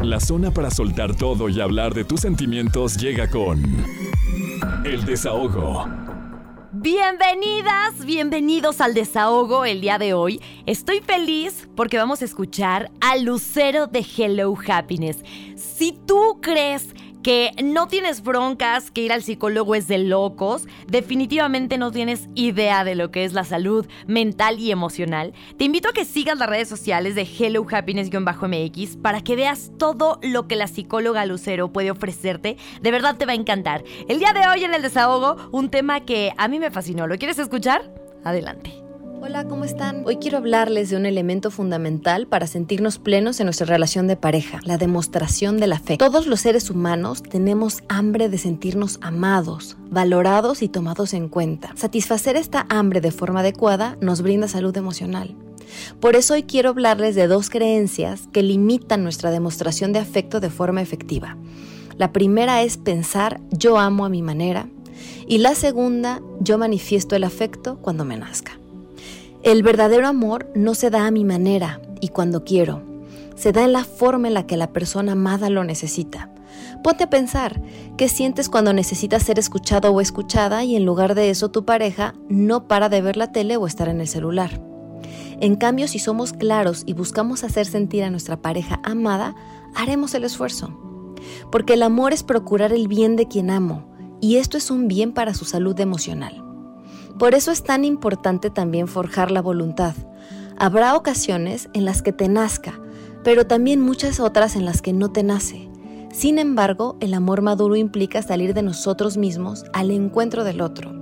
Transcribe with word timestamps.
La 0.00 0.18
zona 0.18 0.50
para 0.50 0.70
soltar 0.70 1.14
todo 1.14 1.48
y 1.48 1.60
hablar 1.60 1.94
de 1.94 2.04
tus 2.04 2.20
sentimientos 2.20 2.96
llega 2.96 3.28
con 3.28 3.62
El 4.84 5.04
Desahogo. 5.04 5.86
Bienvenidas, 6.72 8.04
bienvenidos 8.04 8.80
al 8.80 8.94
desahogo 8.94 9.64
el 9.64 9.80
día 9.80 9.98
de 9.98 10.14
hoy. 10.14 10.40
Estoy 10.66 11.00
feliz 11.00 11.68
porque 11.76 11.98
vamos 11.98 12.22
a 12.22 12.24
escuchar 12.24 12.90
a 13.00 13.16
Lucero 13.16 13.86
de 13.86 14.04
Hello 14.16 14.56
Happiness. 14.66 15.18
Si 15.54 15.92
tú 16.06 16.40
crees 16.40 16.88
que 17.22 17.52
no 17.62 17.88
tienes 17.88 18.22
broncas, 18.22 18.90
que 18.90 19.02
ir 19.02 19.12
al 19.12 19.22
psicólogo 19.22 19.74
es 19.74 19.88
de 19.88 19.98
locos, 19.98 20.66
definitivamente 20.88 21.78
no 21.78 21.90
tienes 21.92 22.28
idea 22.34 22.84
de 22.84 22.94
lo 22.94 23.10
que 23.10 23.24
es 23.24 23.32
la 23.32 23.44
salud 23.44 23.86
mental 24.06 24.58
y 24.58 24.70
emocional, 24.70 25.32
te 25.56 25.64
invito 25.64 25.88
a 25.88 25.92
que 25.92 26.04
sigas 26.04 26.38
las 26.38 26.48
redes 26.48 26.68
sociales 26.68 27.14
de 27.14 27.22
Hello 27.22 27.64
Happiness-MX 27.68 28.96
para 28.96 29.20
que 29.22 29.36
veas 29.36 29.70
todo 29.78 30.18
lo 30.22 30.48
que 30.48 30.56
la 30.56 30.66
psicóloga 30.66 31.26
Lucero 31.26 31.72
puede 31.72 31.90
ofrecerte. 31.90 32.56
De 32.80 32.90
verdad 32.90 33.16
te 33.16 33.26
va 33.26 33.32
a 33.32 33.36
encantar. 33.36 33.84
El 34.08 34.18
día 34.18 34.32
de 34.32 34.46
hoy 34.48 34.64
en 34.64 34.74
el 34.74 34.82
desahogo, 34.82 35.36
un 35.52 35.70
tema 35.70 36.00
que 36.00 36.32
a 36.36 36.48
mí 36.48 36.58
me 36.58 36.70
fascinó. 36.70 37.06
¿Lo 37.06 37.18
quieres 37.18 37.38
escuchar? 37.38 37.92
Adelante. 38.24 38.81
Hola, 39.24 39.46
¿cómo 39.46 39.64
están? 39.64 40.02
Hoy 40.04 40.16
quiero 40.16 40.38
hablarles 40.38 40.90
de 40.90 40.96
un 40.96 41.06
elemento 41.06 41.52
fundamental 41.52 42.26
para 42.26 42.48
sentirnos 42.48 42.98
plenos 42.98 43.38
en 43.38 43.46
nuestra 43.46 43.66
relación 43.66 44.08
de 44.08 44.16
pareja, 44.16 44.58
la 44.64 44.78
demostración 44.78 45.58
de 45.58 45.78
fe. 45.78 45.96
Todos 45.96 46.26
los 46.26 46.40
seres 46.40 46.70
humanos 46.70 47.22
tenemos 47.22 47.84
hambre 47.88 48.28
de 48.28 48.36
sentirnos 48.36 48.98
amados, 49.00 49.76
valorados 49.88 50.60
y 50.60 50.68
tomados 50.68 51.14
en 51.14 51.28
cuenta. 51.28 51.70
Satisfacer 51.76 52.34
esta 52.34 52.66
hambre 52.68 53.00
de 53.00 53.12
forma 53.12 53.40
adecuada 53.40 53.96
nos 54.00 54.22
brinda 54.22 54.48
salud 54.48 54.76
emocional. 54.76 55.36
Por 56.00 56.16
eso 56.16 56.34
hoy 56.34 56.42
quiero 56.42 56.70
hablarles 56.70 57.14
de 57.14 57.28
dos 57.28 57.48
creencias 57.48 58.28
que 58.32 58.42
limitan 58.42 59.04
nuestra 59.04 59.30
demostración 59.30 59.92
de 59.92 60.00
afecto 60.00 60.40
de 60.40 60.50
forma 60.50 60.82
efectiva. 60.82 61.36
La 61.96 62.12
primera 62.12 62.62
es 62.62 62.76
pensar 62.76 63.40
yo 63.52 63.78
amo 63.78 64.04
a 64.04 64.08
mi 64.08 64.20
manera 64.20 64.68
y 65.28 65.38
la 65.38 65.54
segunda 65.54 66.20
yo 66.40 66.58
manifiesto 66.58 67.14
el 67.14 67.22
afecto 67.22 67.78
cuando 67.78 68.04
me 68.04 68.16
nazca. 68.16 68.58
El 69.42 69.64
verdadero 69.64 70.06
amor 70.06 70.48
no 70.54 70.76
se 70.76 70.88
da 70.88 71.04
a 71.04 71.10
mi 71.10 71.24
manera 71.24 71.80
y 72.00 72.08
cuando 72.08 72.44
quiero. 72.44 72.80
Se 73.34 73.50
da 73.50 73.64
en 73.64 73.72
la 73.72 73.82
forma 73.82 74.28
en 74.28 74.34
la 74.34 74.46
que 74.46 74.56
la 74.56 74.72
persona 74.72 75.12
amada 75.12 75.50
lo 75.50 75.64
necesita. 75.64 76.30
Ponte 76.84 77.04
a 77.04 77.10
pensar, 77.10 77.60
¿qué 77.96 78.08
sientes 78.08 78.48
cuando 78.48 78.72
necesitas 78.72 79.24
ser 79.24 79.40
escuchado 79.40 79.90
o 79.90 80.00
escuchada 80.00 80.62
y 80.62 80.76
en 80.76 80.84
lugar 80.84 81.16
de 81.16 81.30
eso 81.30 81.50
tu 81.50 81.64
pareja 81.64 82.14
no 82.28 82.68
para 82.68 82.88
de 82.88 83.02
ver 83.02 83.16
la 83.16 83.32
tele 83.32 83.56
o 83.56 83.66
estar 83.66 83.88
en 83.88 84.00
el 84.00 84.06
celular? 84.06 84.62
En 85.40 85.56
cambio, 85.56 85.88
si 85.88 85.98
somos 85.98 86.32
claros 86.32 86.84
y 86.86 86.92
buscamos 86.92 87.42
hacer 87.42 87.66
sentir 87.66 88.04
a 88.04 88.10
nuestra 88.10 88.40
pareja 88.40 88.80
amada, 88.84 89.34
haremos 89.74 90.14
el 90.14 90.22
esfuerzo. 90.22 90.78
Porque 91.50 91.74
el 91.74 91.82
amor 91.82 92.12
es 92.12 92.22
procurar 92.22 92.72
el 92.72 92.86
bien 92.86 93.16
de 93.16 93.26
quien 93.26 93.50
amo, 93.50 93.90
y 94.20 94.36
esto 94.36 94.56
es 94.56 94.70
un 94.70 94.86
bien 94.86 95.10
para 95.10 95.34
su 95.34 95.44
salud 95.44 95.78
emocional. 95.80 96.51
Por 97.22 97.36
eso 97.36 97.52
es 97.52 97.62
tan 97.62 97.84
importante 97.84 98.50
también 98.50 98.88
forjar 98.88 99.30
la 99.30 99.40
voluntad. 99.40 99.94
Habrá 100.58 100.96
ocasiones 100.96 101.68
en 101.72 101.84
las 101.84 102.02
que 102.02 102.12
te 102.12 102.28
nazca, 102.28 102.80
pero 103.22 103.46
también 103.46 103.80
muchas 103.80 104.18
otras 104.18 104.56
en 104.56 104.64
las 104.64 104.82
que 104.82 104.92
no 104.92 105.12
te 105.12 105.22
nace. 105.22 105.68
Sin 106.12 106.40
embargo, 106.40 106.96
el 106.98 107.14
amor 107.14 107.40
maduro 107.40 107.76
implica 107.76 108.22
salir 108.22 108.54
de 108.54 108.64
nosotros 108.64 109.18
mismos 109.18 109.64
al 109.72 109.92
encuentro 109.92 110.42
del 110.42 110.60
otro. 110.60 110.92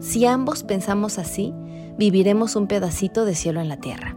Si 0.00 0.26
ambos 0.26 0.64
pensamos 0.64 1.18
así, 1.18 1.54
viviremos 1.96 2.56
un 2.56 2.66
pedacito 2.66 3.24
de 3.24 3.36
cielo 3.36 3.60
en 3.60 3.68
la 3.68 3.76
tierra. 3.76 4.16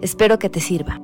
Espero 0.00 0.38
que 0.38 0.48
te 0.48 0.60
sirva 0.60 1.02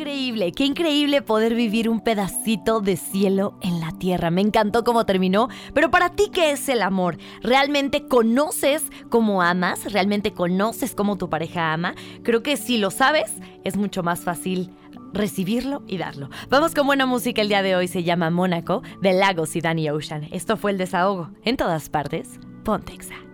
increíble, 0.00 0.52
qué 0.52 0.64
increíble 0.64 1.20
poder 1.20 1.54
vivir 1.54 1.88
un 1.88 2.00
pedacito 2.00 2.80
de 2.80 2.96
cielo 2.96 3.58
en 3.60 3.79
la 3.79 3.79
tierra. 4.00 4.32
Me 4.32 4.40
encantó 4.40 4.82
cómo 4.82 5.06
terminó, 5.06 5.48
pero 5.72 5.92
para 5.92 6.10
ti, 6.10 6.30
¿qué 6.32 6.50
es 6.50 6.68
el 6.68 6.82
amor? 6.82 7.18
¿Realmente 7.42 8.08
conoces 8.08 8.82
cómo 9.08 9.42
amas? 9.42 9.92
¿Realmente 9.92 10.32
conoces 10.32 10.96
cómo 10.96 11.16
tu 11.16 11.30
pareja 11.30 11.72
ama? 11.72 11.94
Creo 12.24 12.42
que 12.42 12.56
si 12.56 12.78
lo 12.78 12.90
sabes, 12.90 13.32
es 13.62 13.76
mucho 13.76 14.02
más 14.02 14.20
fácil 14.20 14.72
recibirlo 15.12 15.82
y 15.86 15.98
darlo. 15.98 16.30
Vamos 16.48 16.74
con 16.74 16.86
buena 16.86 17.06
música 17.06 17.42
el 17.42 17.48
día 17.48 17.62
de 17.62 17.76
hoy, 17.76 17.86
se 17.86 18.02
llama 18.02 18.30
Mónaco, 18.30 18.82
de 19.00 19.12
Lagos 19.12 19.54
y 19.54 19.60
Danny 19.60 19.88
Ocean. 19.90 20.28
Esto 20.32 20.56
fue 20.56 20.72
el 20.72 20.78
desahogo. 20.78 21.30
En 21.44 21.56
todas 21.56 21.88
partes, 21.88 22.40
Pontexa. 22.64 23.29